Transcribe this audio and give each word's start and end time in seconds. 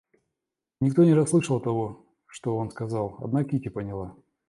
Никто 0.79 1.03
не 1.03 1.13
расслышал 1.13 1.59
того, 1.59 2.03
что 2.25 2.57
он 2.57 2.71
сказал, 2.71 3.17
одна 3.19 3.43
Кити 3.43 3.67
поняла. 3.69 4.15